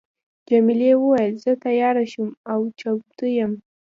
جميلې 0.49 0.91
وويل: 0.97 1.33
زه 1.43 1.51
تیاره 1.65 2.03
شوم 2.11 2.29
او 2.51 2.59
چمتو 2.79 3.25
یم. 3.37 3.53